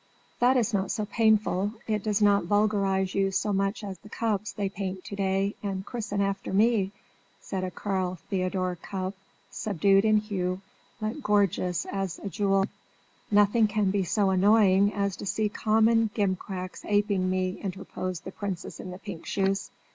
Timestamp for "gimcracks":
16.15-16.83